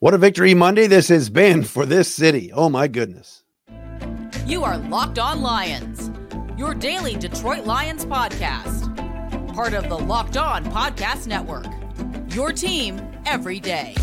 [0.00, 2.52] What a victory Monday this has been for this city.
[2.52, 3.42] Oh my goodness.
[4.46, 6.12] You are Locked On Lions,
[6.56, 8.94] your daily Detroit Lions podcast.
[9.52, 11.66] Part of the Locked On Podcast Network.
[12.32, 13.96] Your team every day.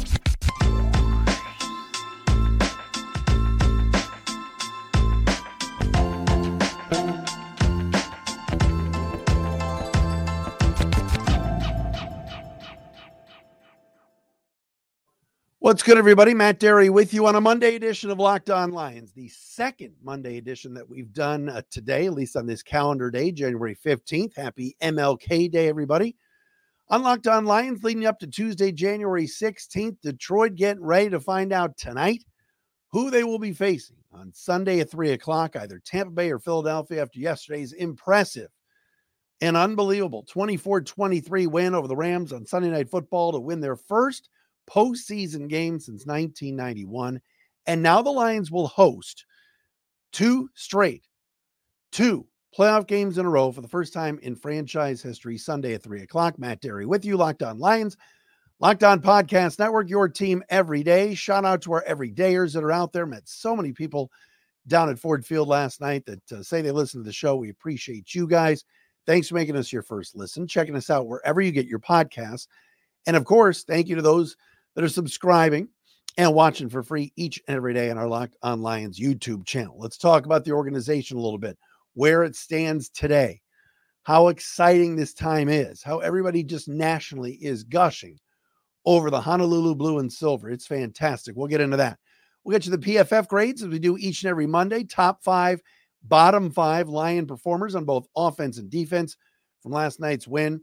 [15.66, 16.36] What's good, everybody?
[16.36, 20.38] Matt Dery with you on a Monday edition of Locked On Lions, the second Monday
[20.38, 24.36] edition that we've done uh, today, at least on this calendar day, January 15th.
[24.36, 26.18] Happy MLK Day, everybody.
[26.90, 31.52] On Locked On Lions, leading up to Tuesday, January 16th, Detroit getting ready to find
[31.52, 32.24] out tonight
[32.92, 37.02] who they will be facing on Sunday at 3 o'clock, either Tampa Bay or Philadelphia,
[37.02, 38.52] after yesterday's impressive
[39.42, 43.76] and unbelievable 24 23 win over the Rams on Sunday Night Football to win their
[43.76, 44.30] first
[44.70, 47.22] postseason game since 1991.
[47.68, 49.26] And now the Lions will host
[50.12, 51.08] two straight,
[51.92, 55.84] two playoff games in a row for the first time in franchise history, Sunday at
[55.84, 56.40] three o'clock.
[56.40, 57.98] Matt Dery with you, Locked On Lions,
[58.60, 61.14] Locked On Podcast Network, your team every day.
[61.16, 63.06] Shout out to our everydayers that are out there.
[63.06, 64.10] Met so many people
[64.68, 67.36] down at Ford Field last night that uh, say they listen to the show.
[67.36, 68.64] We appreciate you guys.
[69.06, 72.48] Thanks for making us your first listen, checking us out wherever you get your podcasts.
[73.06, 74.36] And of course, thank you to those
[74.76, 75.70] that are subscribing
[76.18, 79.78] and watching for free each and every day on our Locked On Lions YouTube channel.
[79.80, 81.58] Let's talk about the organization a little bit,
[81.94, 83.42] where it stands today,
[84.04, 88.18] how exciting this time is, how everybody just nationally is gushing
[88.86, 90.50] over the Honolulu blue and silver.
[90.50, 91.36] It's fantastic.
[91.36, 91.98] We'll get into that.
[92.44, 94.84] We'll get you the PFF grades as we do each and every Monday.
[94.84, 95.60] Top five,
[96.04, 99.18] bottom five Lion performers on both offense and defense
[99.64, 100.62] from last night's win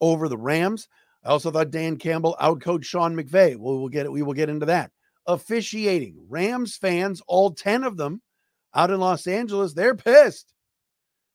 [0.00, 0.88] over the Rams.
[1.24, 3.56] I also thought Dan Campbell outcoached Sean McVay.
[3.56, 4.12] Well, get it.
[4.12, 4.90] We will get into that.
[5.26, 6.16] Officiating.
[6.28, 8.20] Rams fans, all 10 of them
[8.74, 10.52] out in Los Angeles, they're pissed.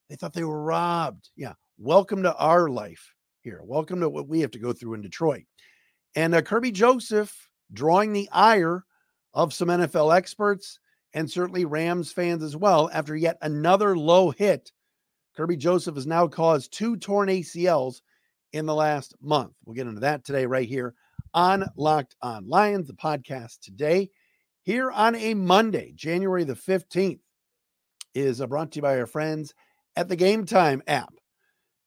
[0.09, 1.29] They thought they were robbed.
[1.35, 1.53] Yeah.
[1.79, 3.61] Welcome to our life here.
[3.63, 5.45] Welcome to what we have to go through in Detroit.
[6.15, 8.83] And uh, Kerby Joseph drawing the ire
[9.33, 10.79] of some NFL experts
[11.13, 14.71] and certainly Rams fans as well after yet another low hit.
[15.37, 18.01] Kerby Joseph has now caused two torn ACLs
[18.53, 19.53] in the last month.
[19.65, 20.95] We'll get into that today, right here
[21.33, 24.09] on Locked On Lions, the podcast today,
[24.63, 27.19] here on a Monday, January the 15th,
[28.15, 29.53] is uh, brought to you by our friends
[29.95, 31.13] at the Game Time app.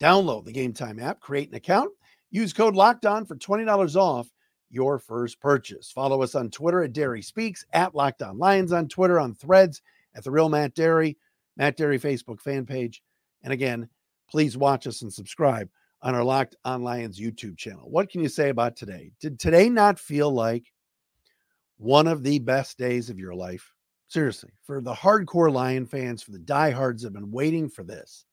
[0.01, 1.91] Download the Game Time app, create an account,
[2.31, 4.28] use code Locked On for $20 off
[4.71, 5.91] your first purchase.
[5.91, 9.83] Follow us on Twitter at Dery Speaks, at Locked On Lions on Twitter, on threads
[10.15, 11.17] at The Real Matt Dery,
[11.56, 13.03] Matt Dery Facebook fan page.
[13.43, 13.89] And again,
[14.31, 15.69] please watch us and subscribe
[16.03, 17.89] on our Locked On Lions YouTube channel.
[17.89, 19.13] What can you say about today?
[19.21, 20.73] Did today not feel like
[21.79, 23.73] one of the best days of your life?
[24.09, 28.27] Seriously, for the hardcore Lion fans, for the diehards that have been waiting for this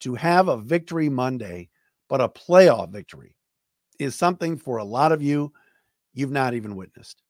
[0.00, 1.70] to have a victory Monday,
[2.08, 3.34] but a playoff victory
[3.98, 5.52] is something for a lot of you
[6.14, 7.22] you've not even witnessed.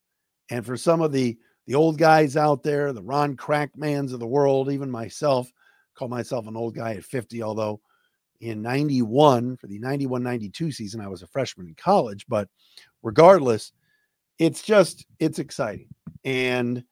[0.51, 4.27] And for some of the the old guys out there, the Ron Crackmans of the
[4.27, 5.53] world, even myself,
[5.95, 7.83] call myself an old guy at 50, although
[8.41, 11.01] in 91 for the 91 92 season.
[11.01, 12.49] I was a freshman in college, but
[13.03, 13.73] regardless,
[14.39, 15.89] it's just, it's exciting.
[16.25, 16.85] And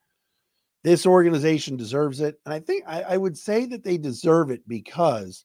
[0.82, 2.38] this organization deserves it.
[2.44, 5.44] And I think I, I would say that they deserve it because,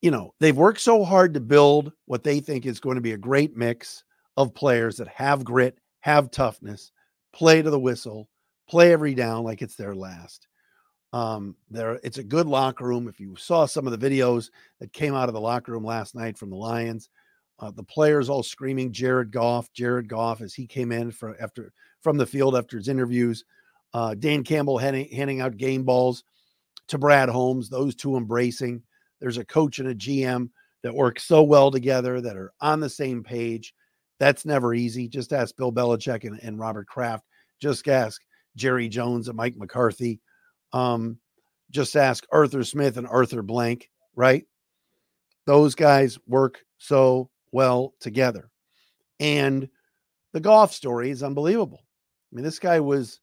[0.00, 3.12] you know, they've worked so hard to build what they think is going to be
[3.12, 4.04] a great mix
[4.36, 6.92] of players that have grit, have toughness,
[7.32, 8.28] play to the whistle,
[8.68, 10.46] play every down like it's their last.
[11.12, 13.06] Um, there, it's a good locker room.
[13.06, 14.50] If you saw some of the videos
[14.80, 17.10] that came out of the locker room last night from the Lions,
[17.58, 21.72] uh, the players all screaming Jared Goff, Jared Goff as he came in for after
[22.00, 23.44] from the field after his interviews.
[23.94, 26.24] Uh, Dan Campbell handing, handing out game balls
[26.88, 28.82] to Brad Holmes, those two embracing.
[29.20, 30.48] There's a coach and a GM
[30.82, 33.74] that work so well together that are on the same page.
[34.18, 35.08] That's never easy.
[35.08, 37.24] Just ask Bill Belichick and, and Robert Kraft.
[37.60, 38.20] Just ask
[38.56, 40.20] Jerry Jones and Mike McCarthy.
[40.72, 41.18] Um,
[41.70, 44.44] just ask Arthur Smith and Arthur Blank, right?
[45.46, 48.50] Those guys work so well together.
[49.20, 49.68] And
[50.32, 51.80] the Goff story is unbelievable.
[52.32, 53.20] I mean, this guy was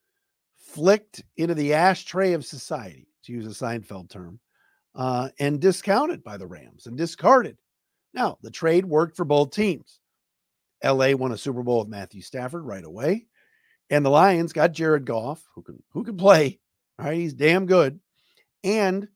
[0.55, 4.39] flicked into the ashtray of society, to use a Seinfeld term,
[4.95, 7.57] uh, and discounted by the Rams and discarded.
[8.13, 9.99] Now, the trade worked for both teams.
[10.83, 13.27] LA won a Super Bowl with Matthew Stafford right away.
[13.89, 16.59] And the Lions got Jared Goff, who can who can play
[16.99, 17.99] all right, he's damn good.
[18.63, 19.07] And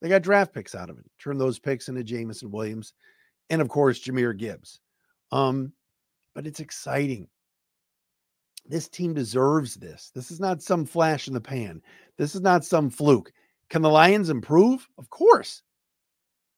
[0.00, 1.04] they got draft picks out of it.
[1.18, 2.94] Turn those picks into Jameson Williams
[3.50, 4.80] and of course Jahmyr Gibbs.
[5.32, 5.72] Um,
[6.34, 7.28] but it's exciting.
[8.66, 10.12] This team deserves this.
[10.14, 11.82] This is not some flash in the pan.
[12.16, 13.32] This is not some fluke.
[13.70, 14.88] Can the Lions improve?
[14.98, 15.62] Of course.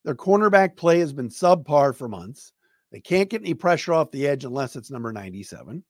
[0.05, 2.53] Their cornerback play has been subpar for months.
[2.93, 5.83] They can't get any pressure off the edge unless it's number 97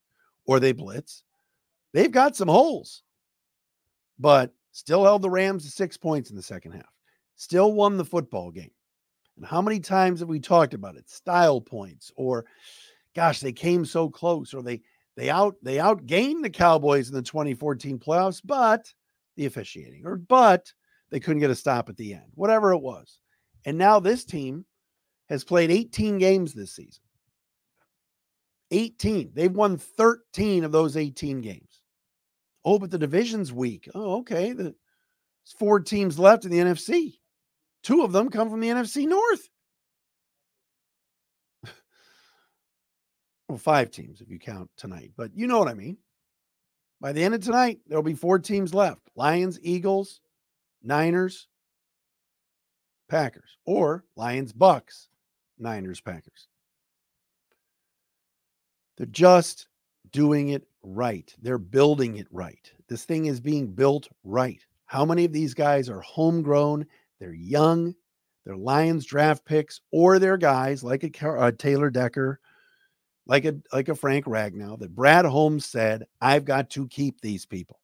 [0.47, 1.25] or they blitz.
[1.93, 3.03] They've got some holes,
[4.19, 6.93] but still held the Rams to six points in the second half,
[7.37, 8.73] still won the football game.
[9.37, 11.09] And how many times have we talked about it?
[11.09, 12.45] Style points, or
[13.15, 14.83] gosh, they came so close, or they
[15.17, 18.93] they out they outgained the Cowboys in the 2014 playoffs, but
[19.37, 20.73] the officiating, or but
[21.11, 23.21] they couldn't get a stop at the end, whatever it was.
[23.65, 24.67] And now this team
[25.29, 27.03] has played 18 games this season.
[28.73, 29.31] 18.
[29.35, 31.81] They've won 13 of those 18 games.
[32.65, 33.89] Oh, but the division's weak.
[33.95, 34.53] Oh, okay.
[34.53, 34.75] The, there's
[35.59, 37.19] four teams left in the NFC.
[37.83, 39.49] Two of them come from the NFC North.
[43.49, 45.99] well, five teams if you count tonight, but you know what I mean.
[47.01, 50.21] By the end of tonight, there'll be four teams left Lions, Eagles,
[50.83, 51.49] Niners,
[53.11, 55.09] Packers, or Lions, Bucs,
[55.59, 56.49] Niners, Packers.
[58.97, 59.69] They're just
[60.13, 61.35] doing it right.
[61.41, 62.71] They're building it right.
[62.89, 64.65] This thing is being built right.
[64.87, 66.87] How many of these guys are homegrown?
[67.19, 67.95] They're young.
[68.45, 72.41] They're Lions draft picks, or they're guys like a, a uh, Taylor Decker,
[73.27, 74.79] like a like a Frank Ragnow.
[74.79, 77.81] That Brad Holmes said, "I've got to keep these people."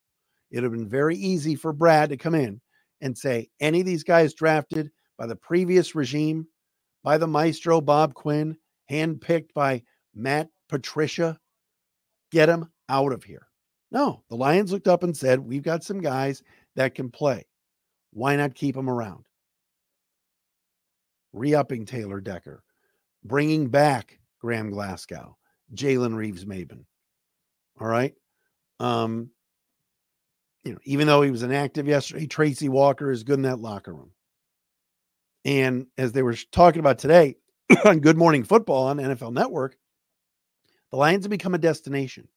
[0.50, 2.60] It would have been very easy for Brad to come in
[3.00, 6.46] and say, "Any of these guys drafted by the previous regime,
[7.02, 8.56] by the maestro Bob Quinn,
[8.90, 9.82] handpicked by
[10.14, 11.38] Matt Patricia,
[12.30, 13.46] get them out of here."
[13.90, 16.42] No, the Lions looked up and said, "We've got some guys
[16.76, 17.46] that can play.
[18.12, 19.24] Why not keep them around?"
[21.32, 22.62] re upping Taylor Decker,
[23.24, 25.36] bringing back Graham Glasgow,
[25.74, 26.84] Jalen Reeves Maybin.
[27.80, 28.14] All right.
[28.78, 29.30] Um,
[30.64, 33.94] you know, even though he was inactive yesterday, Tracy Walker is good in that locker
[33.94, 34.10] room.
[35.44, 37.36] And as they were talking about today
[37.84, 39.76] on Good Morning Football on NFL Network,
[40.90, 42.28] the Lions have become a destination.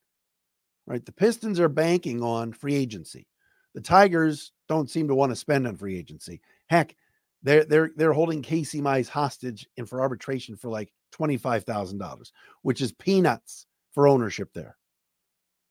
[0.86, 1.06] Right.
[1.06, 3.28] The Pistons are banking on free agency.
[3.74, 6.42] The Tigers don't seem to want to spend on free agency.
[6.68, 6.96] Heck,
[7.42, 12.00] they're they're they're holding Casey Mize hostage and for arbitration for like twenty five thousand
[12.00, 12.32] dollars,
[12.62, 14.78] which is peanuts for ownership there.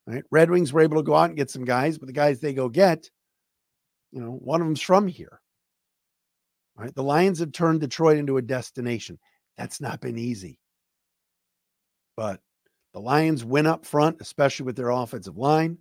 [0.06, 0.24] Right?
[0.30, 2.54] Red Wings were able to go out and get some guys, but the guys they
[2.54, 3.08] go get,
[4.10, 5.40] you know, one of them's from here.
[6.76, 6.94] Right?
[6.94, 9.18] The Lions have turned Detroit into a destination.
[9.56, 10.58] That's not been easy.
[12.16, 12.40] But
[12.92, 15.78] the Lions win up front, especially with their offensive line.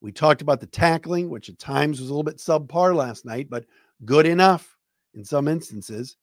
[0.00, 3.50] We talked about the tackling, which at times was a little bit subpar last night,
[3.50, 3.66] but
[4.04, 4.76] good enough
[5.14, 6.16] in some instances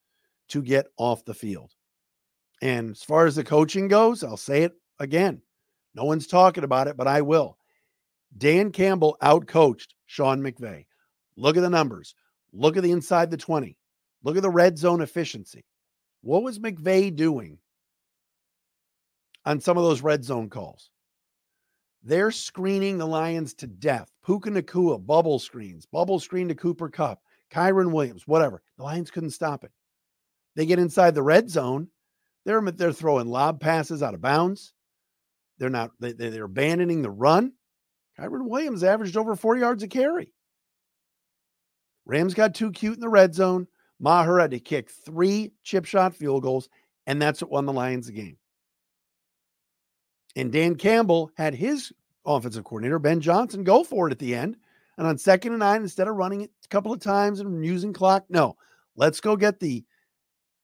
[0.49, 1.73] to get off the field.
[2.61, 5.41] And as far as the coaching goes, I'll say it again.
[5.93, 7.57] No one's talking about it, but I will.
[8.37, 10.85] Dan Campbell outcoached Sean McVay.
[11.35, 12.15] Look at the numbers.
[12.53, 13.77] Look at the inside the 20.
[14.23, 15.65] Look at the red zone efficiency.
[16.21, 17.59] What was McVay doing
[19.47, 20.89] on some of those red zone calls?
[22.03, 24.11] They're screening the Lions to death.
[24.25, 27.21] Puka Nacua, bubble screens, bubble screen to Cooper Kupp,
[27.51, 28.61] Kyren Williams, whatever.
[28.77, 29.71] The Lions couldn't stop it.
[30.55, 31.87] They get inside the red zone.
[32.45, 34.73] They're they're throwing lob passes out of bounds.
[35.57, 35.91] They're not.
[35.99, 37.53] They, they're abandoning the run.
[38.19, 40.33] Kyren Williams averaged over four yards a carry.
[42.05, 43.67] Rams got too cute in the red zone.
[43.99, 46.69] Maher had to kick three chip shot field goals,
[47.05, 48.37] and that's what won the Lions the game.
[50.37, 51.91] And Dan Campbell had his
[52.25, 54.55] offensive coordinator, Ben Johnson, go for it at the end
[54.97, 57.91] and on second and nine, instead of running it a couple of times and using
[57.91, 58.55] clock, no,
[58.95, 59.83] let's go get the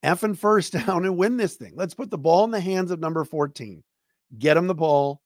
[0.04, 1.74] effing first down and win this thing.
[1.76, 3.84] Let's put the ball in the hands of number 14.
[4.38, 5.22] Get him the ball.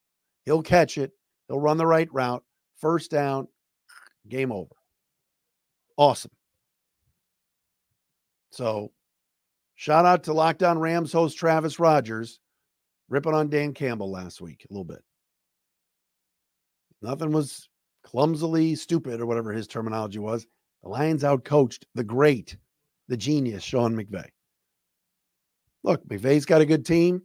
[0.45, 1.11] He'll catch it.
[1.49, 2.43] He'll run the right route.
[2.79, 3.49] First down.
[4.29, 4.75] Game over.
[5.97, 6.31] Awesome.
[8.51, 8.91] So,
[9.75, 12.39] shout out to Locked On Rams host Travis Rogers,
[13.09, 15.03] ripping on Dan Campbell last week a little bit.
[17.01, 17.69] Nothing was
[18.03, 20.45] clumsily stupid or whatever his terminology was.
[20.83, 22.57] The Lions outcoached the great,
[23.07, 24.27] the genius, Sean McVay.
[25.83, 27.21] Look, McVay's got a good team,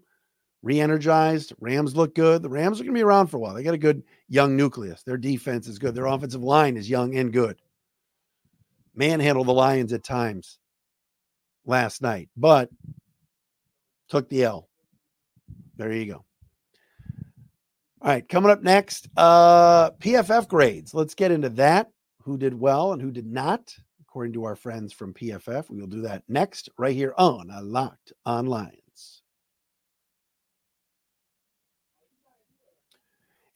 [0.62, 1.52] re energized.
[1.60, 2.42] Rams look good.
[2.42, 3.54] The Rams are going to be around for a while.
[3.54, 5.02] They got a good young nucleus.
[5.02, 5.94] Their defense is good.
[5.94, 7.60] Their offensive line is young and good.
[8.94, 10.58] Manhandled the Lions at times
[11.64, 12.68] last night, but
[14.08, 14.68] took the L.
[15.76, 16.24] There you go.
[18.02, 20.92] All right, coming up next, uh, PFF grades.
[20.92, 21.90] Let's get into that.
[22.24, 25.70] Who did well and who did not, according to our friends from PFF.
[25.70, 29.22] We will do that next, right here on a Locked on Lions.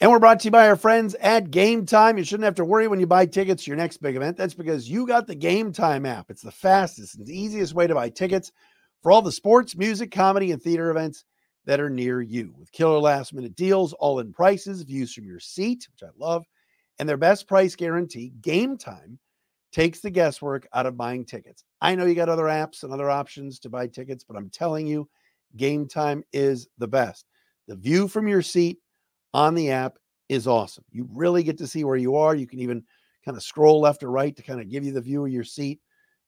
[0.01, 2.19] And we're brought to you by our friends at Game Time.
[2.19, 4.37] You shouldn't have to worry when you buy tickets to your next big event.
[4.37, 6.31] That's because you got the Game Time app.
[6.31, 8.53] It's the fastest and the easiest way to buy tickets
[9.03, 11.25] for all the sports, music, comedy, and theater events
[11.67, 12.55] that are near you.
[12.59, 16.45] With killer last minute deals, all in prices, views from your seat, which I love,
[16.99, 19.19] and their best price guarantee, Game Time
[19.73, 21.65] takes the guesswork out of buying tickets.
[21.81, 24.87] I know you got other apps and other options to buy tickets, but I'm telling
[24.87, 25.09] you,
[25.57, 27.27] Game Time is the best.
[27.69, 28.79] The view from your seat
[29.35, 30.85] on the app is awesome.
[30.91, 32.35] You really get to see where you are.
[32.35, 32.85] You can even
[33.25, 35.45] kind of scroll left or right to kind of give you the view of your
[35.45, 35.81] seat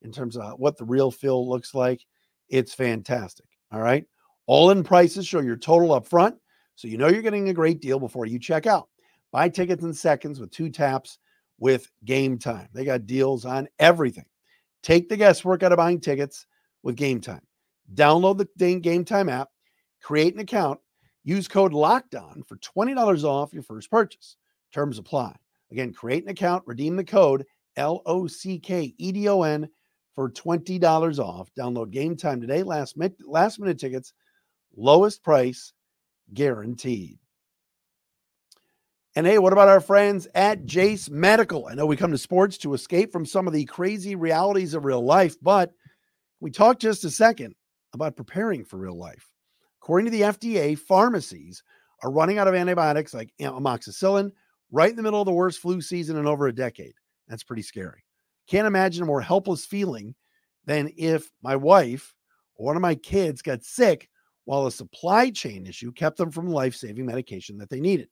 [0.03, 2.05] in terms of uh, what the real fill looks like.
[2.49, 3.47] It's fantastic.
[3.73, 4.05] All right.
[4.49, 6.35] All in prices show your total up front.
[6.75, 8.89] So you know you're getting a great deal before you check out.
[9.31, 11.19] Buy tickets in seconds with two taps
[11.61, 12.69] with Game Time.
[12.73, 14.25] They got deals on everything.
[14.83, 16.47] Take the guesswork out of buying tickets
[16.83, 17.43] with Game Time.
[17.95, 19.51] Download the Game Time app,
[20.03, 20.81] create an account,
[21.29, 24.37] Use code LOCKEDON for $20 off your first purchase.
[24.73, 25.37] Terms apply.
[25.71, 27.45] Again, create an account, redeem the code
[27.77, 29.69] L O C K E D O N
[30.15, 31.51] for $20 off.
[31.55, 32.63] Download game time today.
[32.63, 34.15] Last minute, last minute tickets,
[34.77, 35.73] lowest price
[36.33, 37.19] guaranteed.
[39.17, 41.67] And hey, what about our friends at Jase Medical?
[41.67, 44.85] I know we come to sports to escape from some of the crazy realities of
[44.85, 45.73] real life, but
[46.41, 47.55] we talked just a second
[47.95, 49.29] about preparing for real life.
[49.83, 51.65] According to the FDA, pharmacies
[52.05, 54.31] are running out of antibiotics like amoxicillin
[54.71, 56.95] right in the middle of the worst flu season in over a decade.
[57.27, 58.05] That's pretty scary.
[58.47, 60.15] Can't imagine a more helpless feeling
[60.65, 62.15] than if my wife
[62.55, 64.09] or one of my kids got sick
[64.49, 68.09] while a supply chain issue kept them from life saving medication that they needed.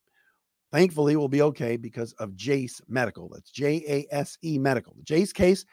[0.71, 3.31] Thankfully, we'll be okay because of Jase Medical.
[3.31, 4.93] That's J A S E Medical.
[4.99, 5.65] The Jase case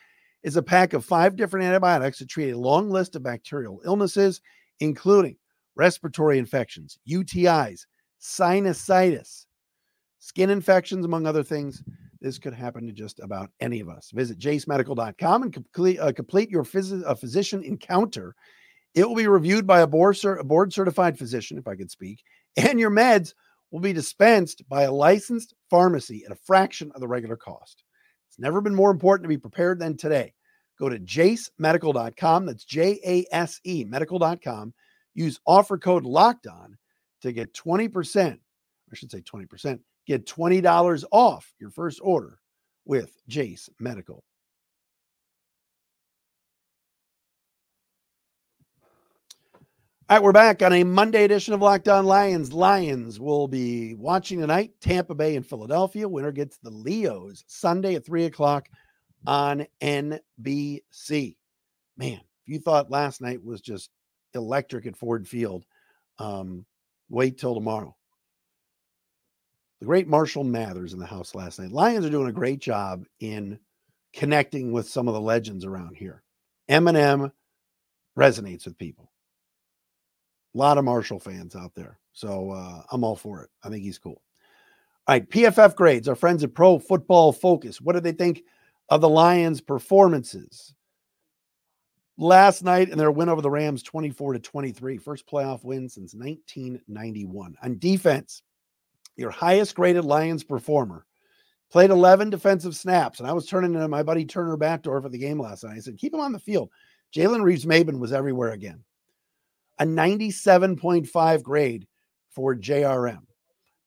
[0.41, 4.39] is a pack of five different antibiotics to treat a long list of bacterial illnesses,
[4.79, 5.36] including
[5.75, 7.82] respiratory infections, UTIs,
[8.22, 9.48] sinusitis,
[10.20, 11.84] skin infections, among other things.
[12.22, 14.12] This could happen to just about any of us.
[14.13, 18.34] Visit jasemedical.com and complete, uh, complete your phys- uh, physician encounter.
[18.95, 22.23] It will be reviewed by a board, a board certified physician, if I could speak,
[22.57, 23.33] and your meds
[23.71, 27.83] will be dispensed by a licensed pharmacy at a fraction of the regular cost.
[28.29, 30.33] It's never been more important to be prepared than today.
[30.79, 32.45] Go to jasemedical.com.
[32.45, 34.73] That's J A S E medical.com
[35.15, 36.77] Use offer code locked on
[37.21, 42.39] to get 20%, I should say 20%, get $20 off your first order
[42.85, 44.23] with Jase Medical.
[50.10, 52.51] All right, we're back on a Monday edition of Locked On Lions.
[52.51, 56.10] Lions will be watching tonight, Tampa Bay and Philadelphia.
[56.10, 58.67] Winner gets the Leos Sunday at three o'clock
[59.25, 61.38] on NBC.
[61.95, 63.91] Man, if you thought last night was just
[64.33, 65.63] electric at Ford Field.
[66.19, 66.65] Um,
[67.10, 67.95] wait till tomorrow.
[69.79, 71.72] The great Marshall Mathers in the house last night.
[71.72, 73.57] Lions are doing a great job in
[74.12, 76.24] connecting with some of the legends around here.
[76.69, 77.31] Eminem
[78.19, 79.12] resonates with people.
[80.53, 82.00] A lot of Marshall fans out there.
[82.12, 83.50] So uh, I'm all for it.
[83.63, 84.22] I think he's cool.
[85.07, 86.07] All right, PFF grades.
[86.07, 87.81] Our friends at Pro Football Focus.
[87.81, 88.43] What do they think
[88.89, 90.74] of the Lions' performances?
[92.17, 96.13] last night in their win over the Rams 24 to 23, first playoff win since
[96.13, 97.55] 1991.
[97.62, 98.43] On defense,
[99.15, 101.05] your highest graded Lions performer
[101.72, 103.19] played 11 defensive snaps.
[103.19, 105.75] And I was turning to my buddy Turner Backdoor for the game last night.
[105.75, 106.69] I said, keep him on the field.
[107.15, 108.83] Jalen Reeves Maybin was everywhere again.
[109.80, 111.88] A 97.5 grade
[112.30, 113.22] for JRM.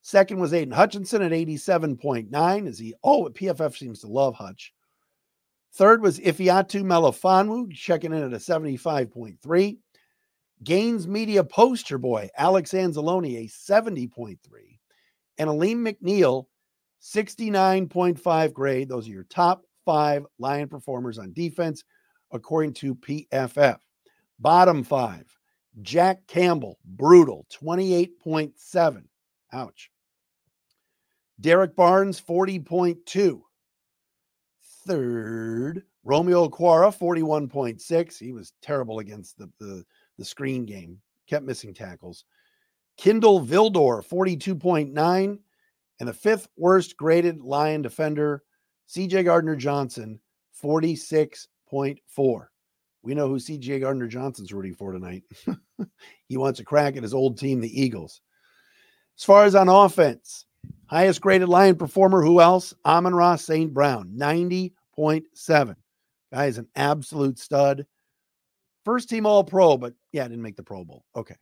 [0.03, 4.73] Second was Aidan Hutchinson at 87.9, Is he, oh, PFF seems to love Hutch.
[5.75, 9.79] Third was Ifeatu Melifonwu, checking in at a 75.3.
[10.65, 14.39] Gaines Media poster boy, Alex Anzalone, a 70.3.
[15.39, 16.47] And Alim McNeill,
[17.03, 18.89] 69.5 grade.
[18.89, 21.85] Those are your top five Lion performers on defense,
[22.33, 23.79] according to PFF.
[24.39, 25.36] Bottom five,
[25.83, 29.05] Jack Campbell, brutal, 28.7.
[29.53, 29.91] Ouch.
[31.41, 33.43] Derrick Barnes, 40.2
[34.87, 35.83] third.
[36.05, 38.19] Romeo Okwara, 41.6.
[38.19, 39.85] He was terrible against the, the,
[40.19, 42.25] the screen game, kept missing tackles.
[42.97, 45.39] Kindle Vildor, 42.9.
[45.99, 48.45] And the fifth worst graded Lion defender,
[48.89, 50.21] CJ Gardner Johnson,
[50.63, 52.47] 46.4.
[53.07, 55.23] We know who CJ Gardner Johnson's rooting for tonight.
[56.29, 58.21] he wants a crack at his old team, the Eagles.
[59.17, 60.45] As far as on offense,
[60.87, 62.75] Highest graded Lion performer, who else?
[62.85, 63.73] Amon-Ra St.
[63.73, 65.77] Brown, 90.7.
[66.33, 67.87] Guy is an absolute stud.
[68.85, 71.05] First team All Pro, but yeah, didn't make the Pro Bowl.
[71.15, 71.37] Okay.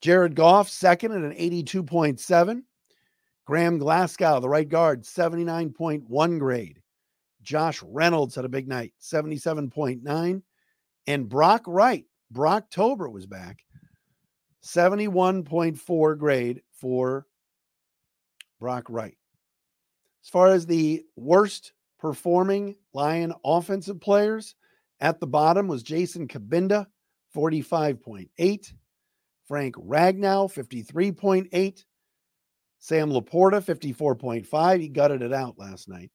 [0.00, 2.62] Jared Goff, second at an 82.7.
[3.46, 6.80] Graham Glasgow, the right guard, 79.1 grade.
[7.42, 10.42] Josh Reynolds had a big night, 77.9.
[11.06, 13.64] And Brock Wright, Brocktober was back,
[14.62, 17.26] 71.4 grade for
[18.58, 19.16] Brock Wright.
[20.24, 24.54] As far as the worst performing Lion offensive players,
[25.00, 26.86] at the bottom was Jason Cabinda,
[27.36, 28.72] 45.8.
[29.46, 31.84] Frank Ragnow, 53.8.
[32.78, 34.80] Sam Laporta, 54.5.
[34.80, 36.10] He gutted it out last night.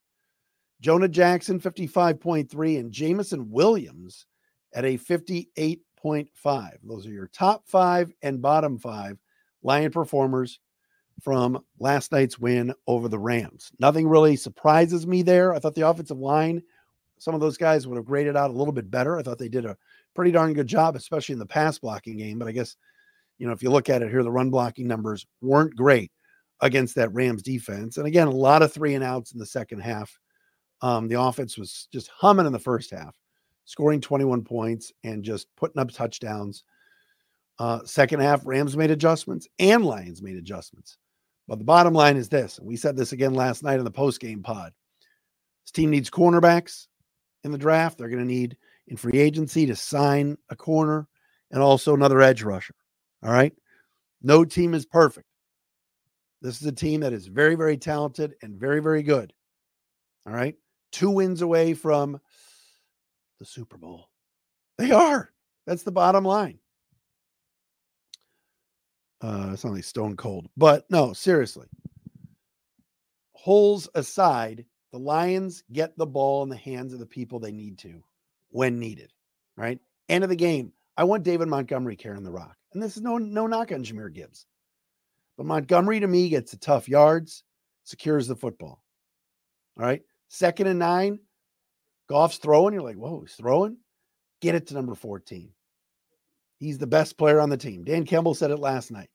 [0.82, 2.80] Jonah Jackson, 55.3.
[2.80, 4.26] And Jameson Williams
[4.74, 6.72] at a 58.5.
[6.84, 9.18] Those are your top five and bottom five
[9.64, 10.60] Lion performers
[11.22, 13.72] from last night's win over the Rams.
[13.80, 15.54] Nothing really surprises me there.
[15.54, 16.62] I thought the offensive line,
[17.18, 19.18] some of those guys would have graded out a little bit better.
[19.18, 19.78] I thought they did a
[20.16, 22.40] pretty darn good job, especially in the pass blocking game.
[22.40, 22.76] But I guess,
[23.38, 26.12] you know, if you look at it here, the run blocking numbers weren't great
[26.62, 27.98] against that Rams defense.
[27.98, 30.18] And again, a lot of three and outs in the second half.
[30.82, 33.14] Um, the offense was just humming in the first half
[33.70, 36.64] scoring 21 points and just putting up touchdowns.
[37.60, 40.98] Uh, second half, Rams made adjustments and Lions made adjustments.
[41.48, 43.92] But the bottom line is this, and we said this again last night in the
[43.92, 44.74] post game pod.
[45.64, 46.88] This team needs cornerbacks
[47.44, 48.00] in the draft.
[48.00, 48.58] They're going to need
[48.88, 51.08] in free agency to sign a corner
[51.52, 52.74] and also another edge rusher.
[53.24, 53.54] All right.
[54.24, 55.28] No team is perfect.
[56.42, 59.32] This is a team that is very, very talented and very, very good.
[60.26, 60.56] All right.
[60.92, 62.20] Two wins away from
[63.40, 64.10] the Super Bowl.
[64.78, 65.32] They are.
[65.66, 66.60] That's the bottom line.
[69.22, 71.68] Uh, it's only stone cold, but no, seriously.
[73.34, 77.78] Holes aside, the Lions get the ball in the hands of the people they need
[77.80, 78.02] to
[78.50, 79.12] when needed,
[79.58, 79.80] right?
[80.08, 80.72] End of the game.
[80.98, 82.56] I want David Montgomery carrying the rock.
[82.74, 84.46] And this is no no knock on Jahmyr Gibbs.
[85.38, 87.44] But Montgomery to me gets the tough yards,
[87.84, 88.84] secures the football.
[89.78, 90.02] All right.
[90.28, 91.20] Second and nine,
[92.10, 92.74] Goff's throwing.
[92.74, 93.78] You're like, whoa, he's throwing.
[94.42, 95.52] Get it to number 14.
[96.58, 97.84] He's the best player on the team.
[97.84, 99.10] Dan Campbell said it last night.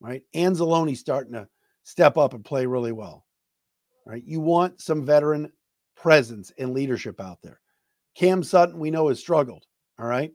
[0.00, 0.22] Right?
[0.34, 1.48] Anzalone starting to
[1.84, 3.26] step up and play really well.
[4.06, 4.22] Right?
[4.24, 5.52] You want some veteran
[5.96, 7.60] presence and leadership out there.
[8.14, 9.64] Cam Sutton, we know, has struggled.
[9.98, 10.32] All right.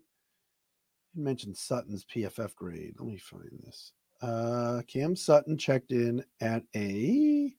[1.13, 2.95] You mentioned Sutton's PFF grade.
[2.99, 3.91] Let me find this.
[4.21, 7.53] Uh, Cam Sutton checked in at a.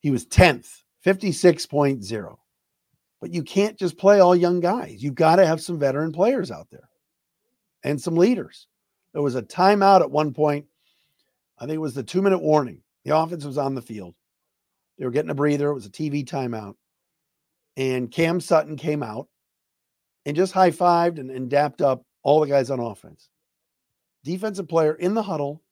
[0.00, 2.36] He was 10th 56.0.
[3.20, 5.02] But you can't just play all young guys.
[5.02, 6.88] You've got to have some veteran players out there
[7.84, 8.66] and some leaders.
[9.12, 10.66] There was a timeout at one point.
[11.58, 12.82] I think it was the two minute warning.
[13.04, 14.14] The offense was on the field.
[14.98, 15.70] They were getting a breather.
[15.70, 16.74] It was a TV timeout.
[17.76, 19.28] And Cam Sutton came out
[20.26, 23.28] and just high fived and, and dapped up all the guys on offense.
[24.24, 25.62] Defensive player in the huddle,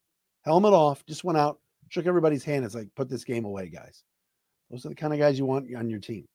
[0.42, 2.64] helmet off, just went out, shook everybody's hand.
[2.64, 4.02] It's like, put this game away, guys.
[4.70, 6.26] Those are the kind of guys you want on your team.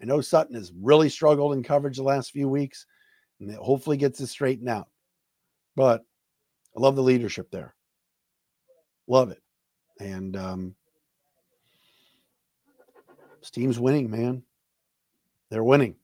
[0.00, 2.86] I know Sutton has really struggled in coverage the last few weeks,
[3.40, 4.88] and it hopefully gets this straightened out.
[5.76, 6.04] But
[6.76, 7.74] I love the leadership there.
[9.06, 9.42] Love it.
[10.00, 10.74] And um,
[13.40, 14.42] this team's winning, man.
[15.50, 15.96] They're winning.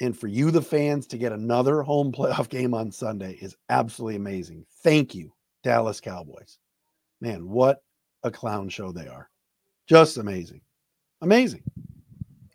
[0.00, 4.16] And for you, the fans, to get another home playoff game on Sunday is absolutely
[4.16, 4.64] amazing.
[4.82, 6.58] Thank you, Dallas Cowboys.
[7.20, 7.82] Man, what
[8.22, 9.28] a clown show they are.
[9.86, 10.60] Just amazing.
[11.22, 11.62] Amazing.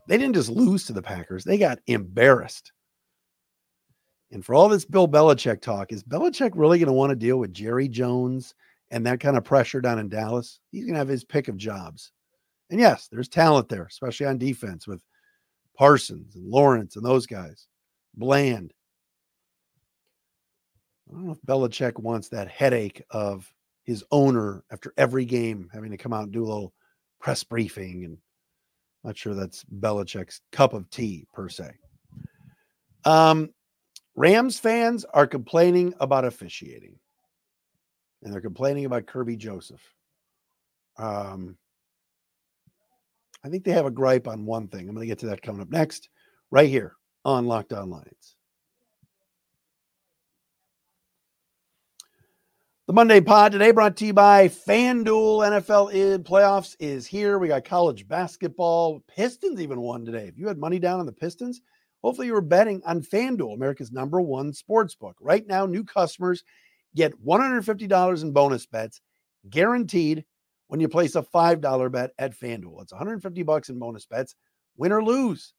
[0.07, 2.71] They didn't just lose to the Packers, they got embarrassed.
[4.31, 7.37] And for all this Bill Belichick talk, is Belichick really going to want to deal
[7.37, 8.55] with Jerry Jones
[8.89, 10.59] and that kind of pressure down in Dallas?
[10.71, 12.11] He's going to have his pick of jobs.
[12.69, 15.03] And yes, there's talent there, especially on defense with
[15.77, 17.67] Parsons and Lawrence and those guys.
[18.15, 18.73] Bland.
[21.09, 23.51] I don't know if Belichick wants that headache of
[23.83, 26.73] his owner after every game having to come out and do a little
[27.19, 28.17] press briefing and
[29.03, 31.71] not sure that's Belichick's cup of tea per se.
[33.05, 33.49] Um,
[34.15, 36.99] Rams fans are complaining about officiating,
[38.21, 39.81] and they're complaining about Kerby Joseph.
[40.97, 41.57] Um,
[43.43, 44.81] I think they have a gripe on one thing.
[44.81, 46.09] I'm going to get to that coming up next,
[46.51, 48.35] right here on Locked On Lions.
[52.91, 55.47] The Monday pod today brought to you by FanDuel.
[55.47, 57.39] NFL in playoffs is here.
[57.39, 59.01] We got college basketball.
[59.07, 60.25] Pistons even won today.
[60.27, 61.61] If you had money down on the Pistons,
[62.03, 65.15] hopefully you were betting on FanDuel, America's number one sports book.
[65.21, 66.43] Right now, new customers
[66.93, 68.99] get $150 in bonus bets
[69.49, 70.25] guaranteed
[70.67, 72.81] when you place a $5 bet at FanDuel.
[72.81, 74.35] It's 150 bucks in bonus bets,
[74.75, 75.53] win or lose.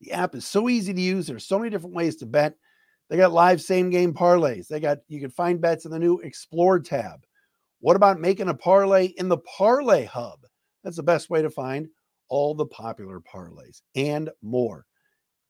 [0.00, 1.26] The app is so easy to use.
[1.26, 2.54] There's so many different ways to bet.
[3.10, 4.68] They got live same game parlays.
[4.68, 7.26] They got you can find bets in the new Explore tab.
[7.80, 10.46] What about making a parlay in the Parlay Hub?
[10.84, 11.88] That's the best way to find
[12.28, 14.86] all the popular parlays and more.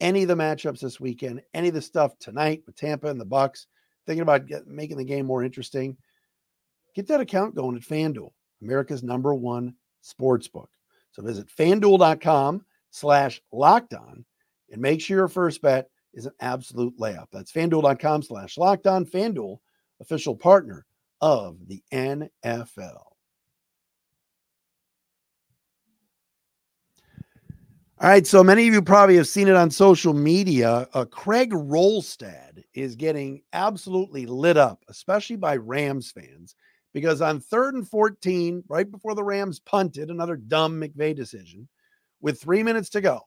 [0.00, 3.26] Any of the matchups this weekend, any of the stuff tonight with Tampa and the
[3.26, 3.66] Bucks,
[4.06, 5.98] thinking about get, making the game more interesting,
[6.94, 8.30] get that account going at FanDuel,
[8.62, 10.70] America's number one sports book.
[11.12, 14.24] So visit fanduel.com slash locked on
[14.70, 17.26] and make sure your first bet is an absolute layup.
[17.32, 19.04] That's fanduel.com slash locked on.
[19.04, 19.58] FanDuel,
[20.00, 20.86] official partner
[21.20, 23.10] of the NFL.
[28.02, 30.88] All right, so many of you probably have seen it on social media.
[30.94, 36.56] Uh, Craig Wrolstad is getting absolutely lit up, especially by Rams fans,
[36.94, 41.68] because on third and 14, right before the Rams punted, another dumb McVay decision,
[42.22, 43.20] with three minutes to go,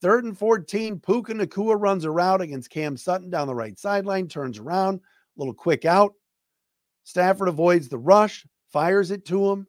[0.00, 4.28] third and 14, Puka Nacua runs a route against Cam Sutton down the right sideline,
[4.28, 5.00] turns around,
[5.36, 6.14] little quick out.
[7.04, 9.66] Stafford avoids the rush, fires it to him,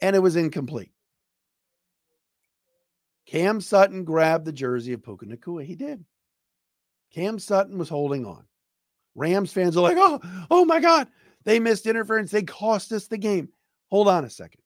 [0.00, 0.92] and it was incomplete.
[3.26, 5.64] Cam Sutton grabbed the jersey of Puka Nacua.
[5.64, 6.04] He did.
[7.12, 8.44] Cam Sutton was holding on.
[9.16, 10.20] Rams fans are like, oh,
[10.50, 11.08] oh my God,
[11.44, 12.30] they missed interference.
[12.30, 13.48] They cost us the game.
[13.88, 14.60] Hold on a second.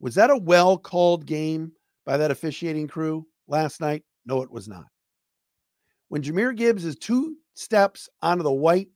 [0.00, 1.72] Was that a well called game
[2.04, 4.02] by that officiating crew last night?
[4.24, 4.86] No, it was not.
[6.08, 8.88] When Jahmyr Gibbs is two steps onto the white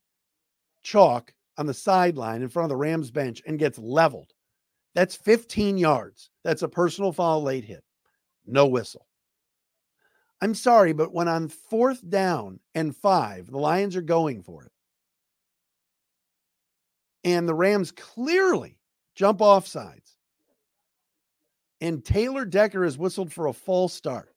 [0.82, 4.32] chalk on the sideline in front of the Rams bench and gets leveled,
[4.94, 6.30] that's 15 yards.
[6.44, 7.82] That's a personal foul late hit.
[8.46, 9.06] No whistle.
[10.40, 14.72] I'm sorry, but when on fourth down and five, the Lions are going for it.
[17.24, 18.78] And the Rams clearly
[19.14, 20.16] jump off sides.
[21.80, 24.35] And Taylor Decker is whistled for a false start.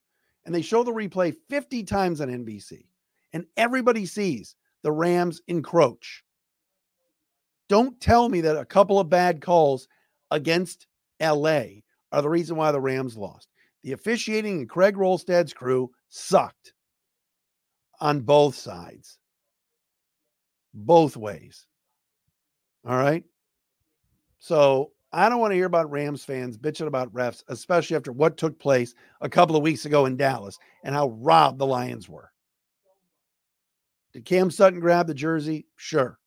[0.49, 2.87] And they show the replay 50 times on NBC.
[3.33, 6.23] And everybody sees the Rams encroach.
[7.67, 9.87] Don't tell me that a couple of bad calls
[10.31, 10.87] against
[11.21, 11.65] LA
[12.11, 13.47] are the reason why the Rams lost.
[13.83, 16.73] The officiating and Craig Wrolstad's crew sucked
[18.01, 19.19] on both sides,
[20.73, 21.67] both ways.
[22.87, 23.23] All right.
[24.39, 28.37] So I don't want to hear about Rams fans bitching about refs, especially after what
[28.37, 32.31] took place a couple of weeks ago in Dallas and how robbed the Lions were.
[34.13, 35.65] Did Cam Sutton grab the jersey?
[35.75, 36.19] Sure.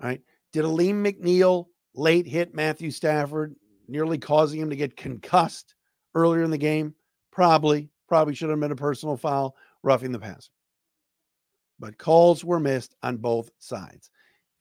[0.00, 0.20] All right.
[0.52, 3.56] Did Alim McNeill late hit Matthew Stafford,
[3.88, 5.74] nearly causing him to get concussed?
[6.16, 6.94] earlier in the game?
[7.30, 10.50] Probably, probably should have been a personal foul, roughing the passer.
[11.78, 14.10] But calls were missed on both sides.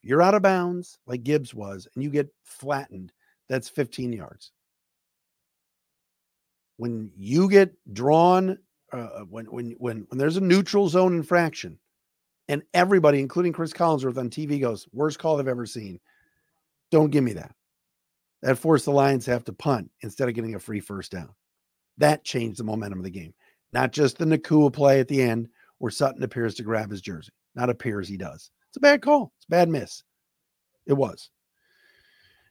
[0.06, 3.12] You're out of bounds like Gibbs was and you get flattened,
[3.50, 4.52] that's 15 yards.
[6.78, 8.60] When you get drawn,
[8.94, 11.80] uh, when when when when there's a neutral zone infraction,
[12.48, 16.00] and everybody, including Chris Collinsworth on TV, goes worst call I've ever seen.
[16.92, 17.56] Don't give me that.
[18.44, 21.34] That forced the Lions to have to punt instead of getting a free first down.
[21.98, 23.34] That changed the momentum of the game.
[23.74, 25.48] Not just the Nacua play at the end
[25.80, 27.32] where Sutton appears to grab his jersey.
[27.56, 28.52] Not appears, he does.
[28.76, 29.32] It's a bad call.
[29.38, 30.04] It's a bad miss.
[30.86, 31.30] It was.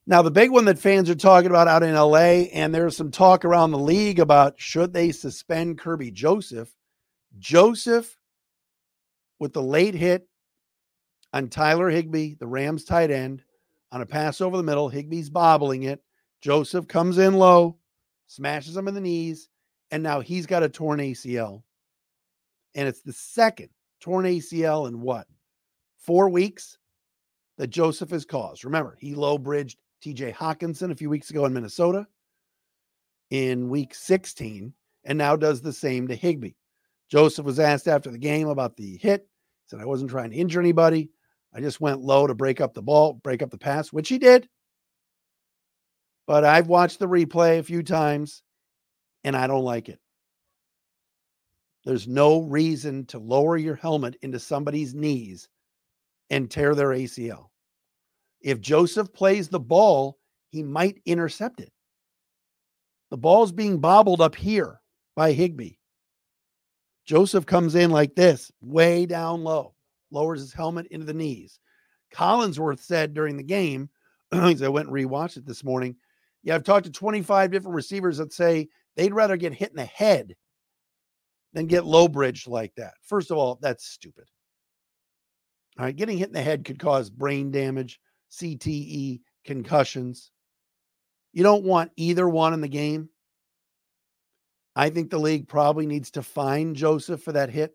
[0.07, 3.11] Now, the big one that fans are talking about out in LA, and there's some
[3.11, 6.75] talk around the league about should they suspend Kerby Joseph.
[7.39, 8.17] Joseph,
[9.39, 10.27] with the late hit
[11.35, 13.43] on Tyler Higbee, the Rams tight end,
[13.93, 14.91] on a pass over the middle.
[14.91, 16.03] Higbee's bobbling it.
[16.41, 17.77] Joseph comes in low,
[18.29, 19.51] smashes him in the knees,
[19.91, 21.65] and now he's got a torn ACL.
[22.75, 23.69] And it's the second
[24.01, 25.27] torn ACL in what?
[26.05, 26.79] Four weeks
[27.59, 28.65] that Joseph has caused.
[28.65, 32.07] Remember, he low bridged TJ Hockenson a few weeks ago in Minnesota
[33.31, 34.73] in week 16
[35.05, 36.53] and now does the same to Higbee.
[37.11, 39.23] Joseph was asked after the game about the hit.
[39.23, 41.11] He said, I wasn't trying to injure anybody.
[41.55, 44.19] I just went low to break up the ball, break up the pass, which he
[44.19, 44.49] did
[46.27, 48.43] but I've watched the replay a few times
[49.25, 50.01] and I don't like it.
[51.85, 55.49] There's no reason to lower your helmet into somebody's knees
[56.35, 57.51] and tear their ACL.
[58.41, 60.19] If Joseph plays the ball,
[60.49, 61.71] he might intercept it.
[63.13, 64.81] The ball's being bobbled up here
[65.15, 65.75] by Higbee.
[67.07, 69.77] Joseph comes in like this, way down low,
[70.11, 71.61] lowers his helmet into the knees.
[72.13, 73.89] Collinsworth said during the game,
[74.33, 75.95] as I went and rewatched it this morning,
[76.43, 78.67] yeah, I've talked to 25 different receivers that say
[78.97, 80.35] they'd rather get hit in the head
[81.53, 82.95] than get low bridged like that.
[83.03, 84.25] First of all, that's stupid.
[85.79, 90.31] All right, getting hit in the head could cause brain damage, CTE, concussions.
[91.33, 93.09] You don't want either one in the game.
[94.77, 97.73] I think the league probably needs to fine Joseph for that hit.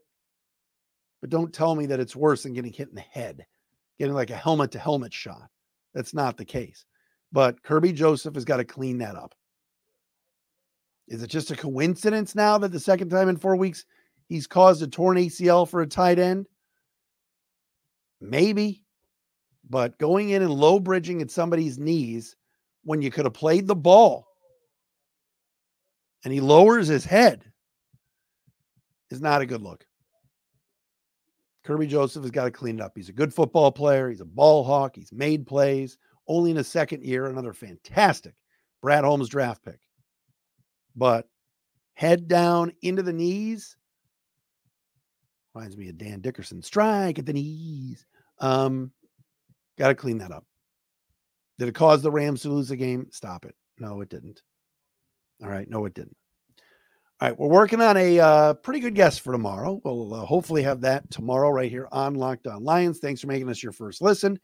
[1.21, 3.45] But don't tell me that it's worse than getting hit in the head,
[3.97, 5.49] getting like a helmet to helmet shot.
[5.93, 6.85] That's not the case.
[7.31, 9.35] But Kerby Joseph has got to clean that up.
[11.09, 13.83] Is it just a coincidence now that the second time in four weeks
[14.27, 16.47] he's caused a torn ACL for a tight end?
[18.21, 18.83] Maybe.
[19.69, 22.35] But going in and low bridging at somebody's knees
[22.83, 24.29] when you could have played the ball
[26.23, 27.45] and he lowers his head
[29.09, 29.85] is not a good look.
[31.65, 32.93] Kerby Joseph has got to clean it up.
[32.95, 34.09] He's a good football player.
[34.09, 34.95] He's a ball hawk.
[34.95, 35.97] He's made plays.
[36.27, 38.33] Only in his second year, another fantastic
[38.81, 39.79] Brad Holmes draft pick.
[40.95, 41.27] But
[41.93, 43.77] head down into the knees
[45.59, 46.61] reminds me of Dan Dickerson.
[46.61, 48.05] Strike at the knees.
[48.39, 48.91] Um,
[49.77, 50.45] got to clean that up.
[51.57, 53.07] Did it cause the Rams to lose the game?
[53.11, 53.55] Stop it.
[53.77, 54.41] No, it didn't.
[55.43, 55.69] All right.
[55.69, 56.15] No, it didn't.
[57.19, 57.37] All right.
[57.37, 59.81] We're working on a uh, pretty good guest for tomorrow.
[59.83, 62.99] We'll uh, hopefully have that tomorrow right here on Locked On Lions.
[62.99, 64.39] Thanks for making us your first listen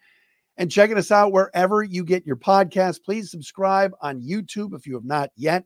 [0.58, 3.04] and checking us out wherever you get your podcast.
[3.04, 5.64] Please subscribe on YouTube if you have not yet.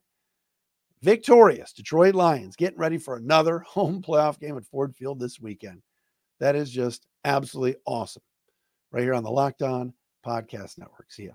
[1.01, 5.81] Victorious Detroit Lions getting ready for another home playoff game at Ford Field this weekend.
[6.39, 8.23] That is just absolutely awesome.
[8.91, 9.93] Right here on the Locked On
[10.25, 11.11] Podcast Network.
[11.11, 11.33] See ya.